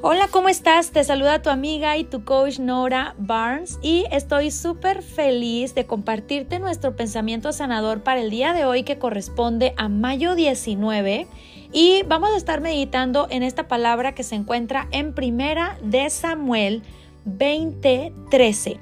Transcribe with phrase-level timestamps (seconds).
[0.00, 0.92] Hola, ¿cómo estás?
[0.92, 6.60] Te saluda tu amiga y tu coach Nora Barnes y estoy súper feliz de compartirte
[6.60, 11.26] nuestro pensamiento sanador para el día de hoy que corresponde a mayo 19
[11.72, 16.84] y vamos a estar meditando en esta palabra que se encuentra en primera de Samuel
[17.24, 18.78] 20:13.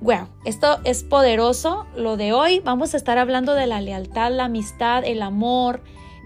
[0.00, 1.84] Wow, esto es poderoso.
[1.94, 5.82] Lo de hoy vamos a estar hablando de la lealtad, la amistad, el amor.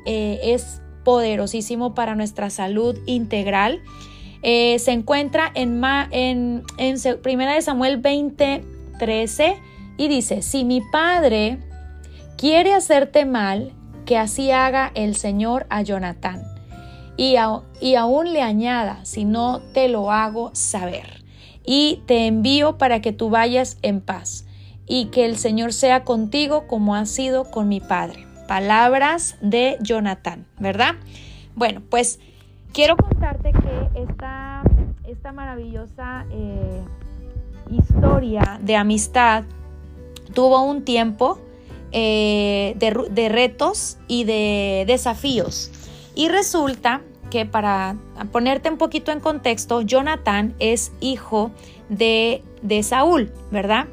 [0.07, 3.83] Eh, es poderosísimo para nuestra salud integral.
[4.43, 8.65] Eh, se encuentra en, en, en Primera de Samuel 20,
[8.99, 9.57] 13
[9.97, 11.59] y dice, si mi padre
[12.37, 13.73] quiere hacerte mal,
[14.05, 16.43] que así haga el Señor a Jonatán.
[17.17, 17.37] Y,
[17.81, 21.25] y aún le añada, si no te lo hago saber.
[21.65, 24.45] Y te envío para que tú vayas en paz
[24.87, 28.27] y que el Señor sea contigo como ha sido con mi padre.
[28.47, 30.95] Palabras de Jonatán, ¿verdad?
[31.55, 32.19] Bueno, pues
[32.73, 34.63] quiero contarte que esta,
[35.07, 36.83] esta maravillosa eh,
[37.71, 39.45] historia de amistad
[40.35, 41.39] tuvo un tiempo
[41.93, 45.71] eh, de, de retos y de desafíos.
[46.15, 47.97] Y resulta que para
[48.31, 51.51] ponerte un poquito en contexto, Jonathan es hijo
[51.89, 53.87] de, de, Saúl, ¿verdad?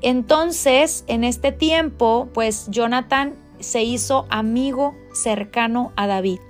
[0.00, 6.40] Entonces, en este tiempo, pues Jonathan se hizo amigo cercano a David.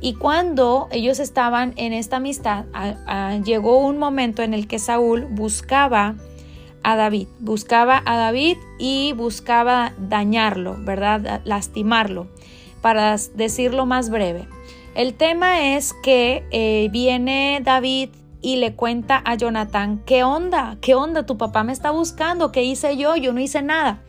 [0.00, 2.66] Y cuando ellos estaban en esta amistad,
[3.42, 6.16] llegó un momento en el que Saúl buscaba
[6.82, 11.40] a David, buscaba a David y buscaba dañarlo, ¿verdad?
[11.44, 12.28] Lastimarlo,
[12.82, 14.46] para decirlo más breve.
[14.94, 18.10] El tema es que eh, viene David
[18.42, 20.76] y le cuenta a Jonathan, ¿qué onda?
[20.82, 21.24] ¿Qué onda?
[21.24, 23.16] Tu papá me está buscando, ¿qué hice yo?
[23.16, 24.02] Yo no hice nada.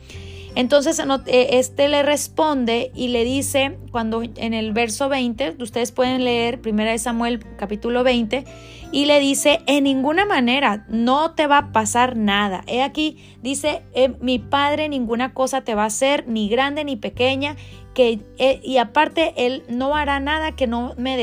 [0.56, 6.24] Entonces eh, este le responde y le dice, cuando en el verso 20, ustedes pueden
[6.24, 8.44] leer 1 Samuel capítulo 20,
[8.90, 12.64] y le dice, en ninguna manera, no te va a pasar nada.
[12.66, 16.96] He aquí, dice, eh, mi padre ninguna cosa te va a hacer, ni grande ni
[16.96, 17.56] pequeña,
[17.92, 21.18] que, eh, y aparte él no hará nada que no, me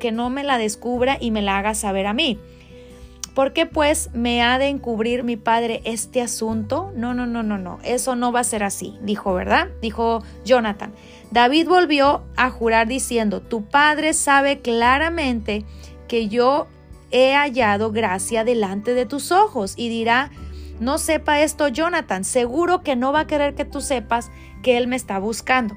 [0.00, 2.40] que no me la descubra y me la haga saber a mí.
[3.34, 6.92] ¿Por qué pues me ha de encubrir mi padre este asunto?
[6.94, 9.68] No, no, no, no, no, eso no va a ser así, dijo, ¿verdad?
[9.80, 10.92] Dijo Jonathan.
[11.30, 15.64] David volvió a jurar diciendo, tu padre sabe claramente
[16.08, 16.66] que yo
[17.10, 20.30] he hallado gracia delante de tus ojos y dirá,
[20.78, 24.30] no sepa esto Jonathan, seguro que no va a querer que tú sepas
[24.62, 25.74] que él me está buscando.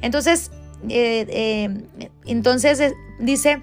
[0.00, 0.52] Entonces,
[0.88, 3.62] eh, eh, entonces eh, dice,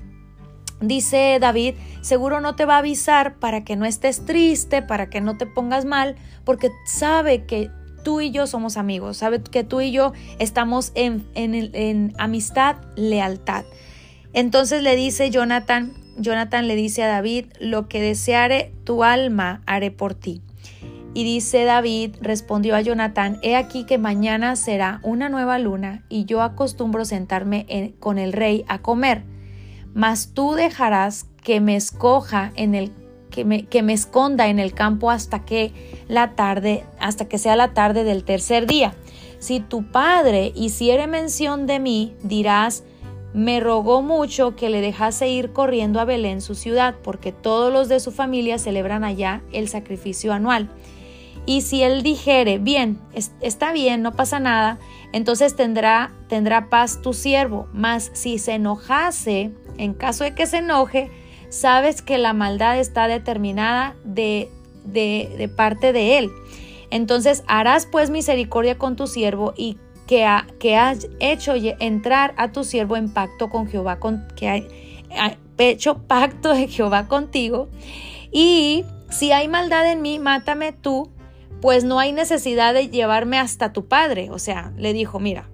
[0.81, 5.21] Dice David, seguro no te va a avisar para que no estés triste, para que
[5.21, 7.71] no te pongas mal, porque sabe que
[8.03, 13.63] tú y yo somos amigos, sabe que tú y yo estamos en, en, amistad, lealtad.
[14.33, 19.91] Entonces le dice Jonathan, Jonathan le dice a David, lo que deseare tu alma haré
[19.91, 20.41] por ti.
[21.13, 26.25] Y dice David, respondió a Jonathan, he aquí que mañana será una nueva luna y
[26.25, 29.23] yo acostumbro sentarme con el rey a comer
[29.95, 32.91] mas tú dejarás que me escoja en el
[33.31, 35.73] que me, que me esconda en el campo hasta que
[36.07, 38.93] la tarde, hasta que sea la tarde del tercer día.
[39.39, 42.83] Si tu padre hiciere mención de mí, dirás,
[43.33, 47.89] me rogó mucho que le dejase ir corriendo a Belén, su ciudad, porque todos los
[47.89, 50.69] de su familia celebran allá el sacrificio anual.
[51.45, 52.99] Y si él dijere, bien,
[53.41, 54.79] está bien, no pasa nada,
[55.11, 57.67] entonces tendrá, tendrá paz tu siervo.
[57.73, 61.09] Mas si se enojase, en caso de que se enoje,
[61.49, 64.49] sabes que la maldad está determinada de,
[64.83, 66.31] de, parte de él.
[66.91, 69.77] Entonces harás pues misericordia con tu siervo y
[70.07, 70.27] que,
[70.59, 75.99] que has hecho entrar a tu siervo en pacto con Jehová, con, que ha hecho
[75.99, 77.69] pacto de Jehová contigo.
[78.31, 81.09] Y si hay maldad en mí, mátame tú,
[81.61, 84.29] pues no hay necesidad de llevarme hasta tu padre.
[84.29, 85.49] O sea, le dijo, mira,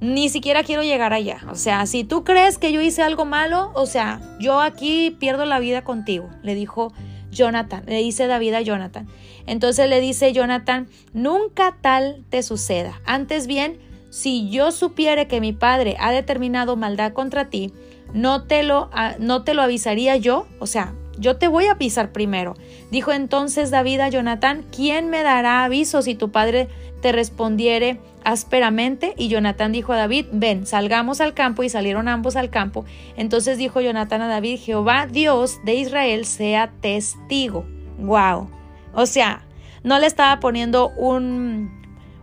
[0.00, 1.38] ni siquiera quiero llegar allá.
[1.50, 5.44] O sea, si tú crees que yo hice algo malo, o sea, yo aquí pierdo
[5.44, 6.92] la vida contigo, le dijo
[7.30, 9.06] Jonathan, le dice David a Jonathan.
[9.46, 13.00] Entonces le dice Jonathan, nunca tal te suceda.
[13.04, 13.78] Antes bien,
[14.10, 17.72] si yo supiere que mi padre ha determinado maldad contra ti,
[18.12, 21.72] no te lo, ah, no te lo avisaría yo, o sea, yo te voy a
[21.72, 22.54] avisar primero.
[22.90, 26.68] Dijo entonces David a Jonathan, ¿quién me dará aviso si tu padre
[27.00, 29.14] te respondiere ásperamente?
[29.16, 32.84] Y Jonathan dijo a David, ven, salgamos al campo y salieron ambos al campo.
[33.16, 37.64] Entonces dijo Jonathan a David, Jehová Dios de Israel sea testigo.
[37.98, 38.50] Wow.
[38.94, 39.46] O sea,
[39.82, 41.70] no le estaba poniendo un,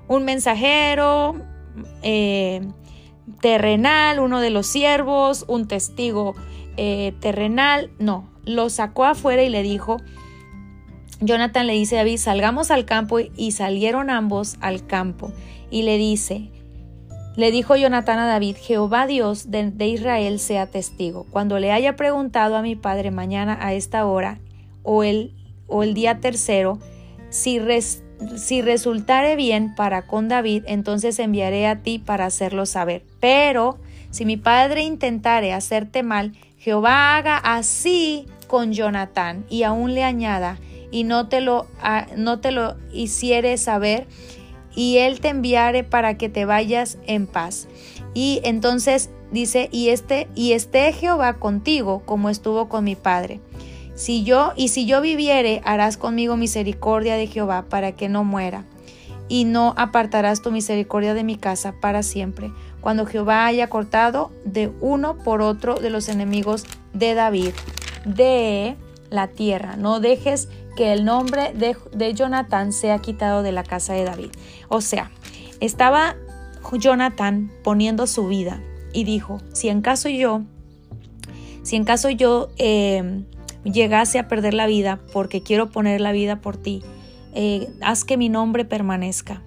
[0.08, 1.36] un mensajero
[2.02, 2.62] eh,
[3.42, 6.36] terrenal, uno de los siervos, un testigo
[6.78, 9.98] eh, terrenal, no, lo sacó afuera y le dijo,
[11.20, 15.32] Jonathan le dice a David, salgamos al campo y salieron ambos al campo.
[15.70, 16.50] Y le dice,
[17.36, 21.26] le dijo Jonathan a David, Jehová Dios de, Israel sea testigo.
[21.32, 24.40] Cuando le haya preguntado a mi padre mañana a esta hora
[24.84, 25.34] o el,
[25.68, 26.80] o el día tercero,
[27.30, 27.60] si,
[28.36, 33.04] si resultare bien para con David, entonces enviaré a ti para hacerlo saber.
[33.20, 33.80] Pero
[34.12, 40.60] si mi padre intentare hacerte mal, Jehová haga así con Jonathan y aún le añada,
[40.92, 41.68] y no te lo,
[42.16, 44.08] no te lo hiciere saber,
[44.74, 47.68] y él te enviare para que te vayas en paz.
[48.14, 53.42] Y entonces dice, y este, y esté Jehová contigo como estuvo con mi padre.
[53.94, 58.64] Si yo, y si yo viviere, harás conmigo misericordia de Jehová para que no muera.
[59.28, 64.72] Y no apartarás tu misericordia de mi casa para siempre, cuando Jehová haya cortado de
[64.82, 67.54] uno por otro de los enemigos de David,
[68.06, 68.76] de
[69.10, 69.78] la tierra.
[69.78, 74.32] No dejes que el nombre de, de Jonathan sea quitado de la casa de David.
[74.68, 75.12] O sea,
[75.60, 76.16] estaba
[76.78, 78.62] Jonathan poniendo su vida
[78.94, 80.42] y dijo, si en caso yo,
[81.64, 83.26] si en caso yo em,
[83.64, 86.84] llegase a perder la vida porque quiero poner la vida por ti,
[87.34, 89.42] eh, haz que mi nombre permanezca.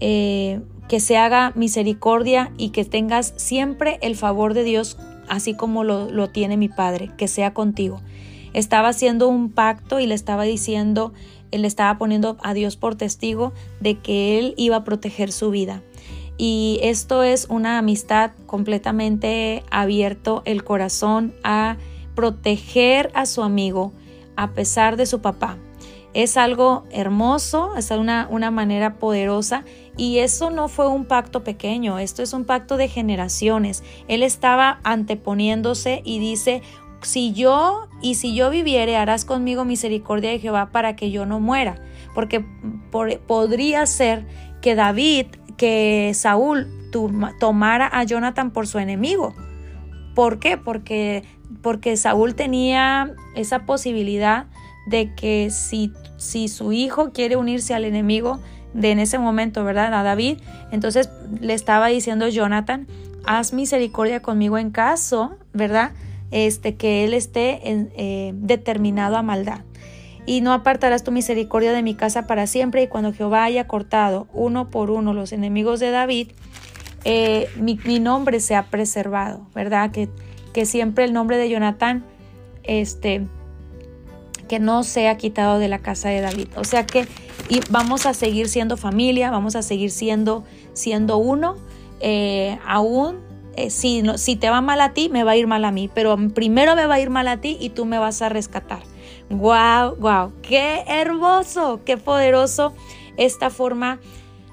[0.00, 4.98] Eh, que se haga misericordia y que tengas siempre el favor de Dios,
[5.28, 8.00] así como lo, lo tiene mi Padre, que sea contigo
[8.56, 11.12] estaba haciendo un pacto y le estaba diciendo,
[11.50, 15.50] él le estaba poniendo a Dios por testigo de que él iba a proteger su
[15.50, 15.82] vida.
[16.38, 21.76] Y esto es una amistad completamente abierto el corazón a
[22.14, 23.92] proteger a su amigo
[24.36, 25.58] a pesar de su papá.
[26.14, 31.98] Es algo hermoso, es una, una manera poderosa y eso no fue un pacto pequeño,
[31.98, 33.82] esto es un pacto de generaciones.
[34.08, 36.62] Él estaba anteponiéndose y dice,
[37.02, 41.40] si yo y si yo viviere, harás conmigo misericordia de Jehová para que yo no
[41.40, 41.76] muera.
[42.14, 42.44] Porque
[43.26, 44.26] podría ser
[44.60, 45.26] que David,
[45.56, 46.66] que Saúl
[47.38, 49.34] tomara a Jonathan por su enemigo.
[50.14, 50.56] ¿Por qué?
[50.56, 51.24] Porque,
[51.62, 54.46] porque Saúl tenía esa posibilidad
[54.86, 58.40] de que si, si su hijo quiere unirse al enemigo
[58.76, 59.92] de en ese momento, ¿verdad?
[59.92, 60.38] A David,
[60.70, 62.86] entonces le estaba diciendo Jonathan,
[63.24, 65.92] haz misericordia conmigo en caso, ¿verdad?
[66.30, 69.60] este, que Él esté eh, determinado a maldad.
[70.26, 72.82] Y no apartarás tu misericordia de mi casa para siempre.
[72.82, 76.32] Y cuando Jehová haya cortado uno por uno los enemigos de David,
[77.04, 79.92] eh, mi, nombre se ha preservado, ¿verdad?
[79.92, 80.08] Que,
[80.52, 82.04] que siempre el nombre de Jonatán,
[82.64, 83.28] este,
[84.48, 86.48] que no sea quitado de la casa de David.
[86.56, 87.06] O sea que
[87.48, 91.56] y vamos a seguir siendo familia, vamos a seguir siendo, siendo uno,
[92.00, 93.20] eh, aún
[93.56, 95.88] eh, si, si te va mal a ti, me va a ir mal a mí,
[95.92, 98.82] pero primero me va a ir mal a ti y tú me vas a rescatar.
[99.30, 99.96] ¡Wow!
[99.98, 100.32] ¡Wow!
[100.42, 101.80] ¡Qué hermoso!
[101.84, 102.74] ¡Qué poderoso
[103.16, 104.00] esta forma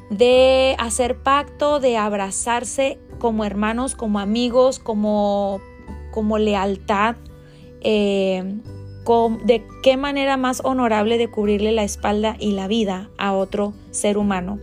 [0.10, 5.62] de hacer pacto, de abrazarse como hermanos, como amigos, como,
[6.12, 7.16] como lealtad?
[7.82, 8.62] Eh,
[9.44, 14.18] de qué manera más honorable de cubrirle la espalda y la vida a otro ser
[14.18, 14.60] humano.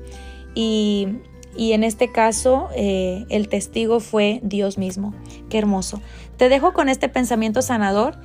[0.55, 1.09] Y
[1.57, 5.15] y en este caso eh, el testigo fue Dios mismo.
[5.49, 6.01] Qué hermoso.
[6.37, 8.17] Te dejo con este pensamiento sanador.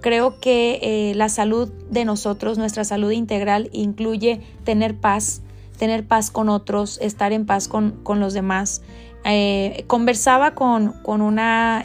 [0.00, 5.42] Creo que eh, la salud de nosotros, nuestra salud integral, incluye tener paz,
[5.78, 8.82] tener paz con otros, estar en paz con, los demás.
[9.24, 11.84] Eh, conversaba con, con una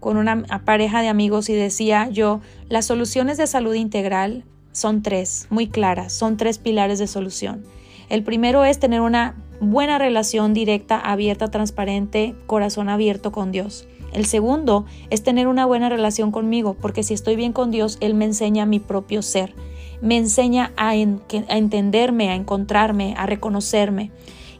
[0.00, 5.46] con una pareja de amigos y decía yo, las soluciones de salud integral son tres,
[5.50, 7.64] muy claras, son tres pilares de solución.
[8.08, 13.88] El primero es tener una buena relación directa, abierta, transparente, corazón abierto con Dios.
[14.12, 18.14] El segundo es tener una buena relación conmigo, porque si estoy bien con Dios, Él
[18.14, 19.54] me enseña mi propio ser,
[20.00, 24.10] me enseña a, entenderme, a encontrarme, a reconocerme.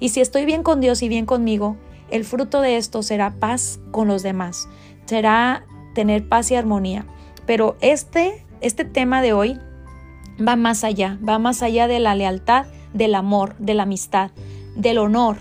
[0.00, 1.76] Y si estoy bien con Dios y bien conmigo,
[2.10, 4.68] el fruto de esto será paz con los demás,
[5.06, 7.06] será tener paz y armonía.
[7.46, 9.58] Pero este, este tema de hoy
[10.46, 14.30] va más allá, va más allá de la lealtad, del amor, de la amistad,
[14.74, 15.38] del honor,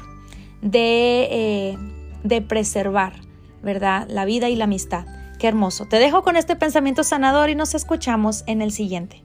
[0.62, 1.78] de, eh,
[2.24, 3.14] de preservar,
[3.62, 4.08] ¿verdad?
[4.10, 5.06] La vida y la amistad.
[5.40, 5.86] Qué hermoso.
[5.86, 9.24] Te dejo con este pensamiento sanador y nos escuchamos en el siguiente.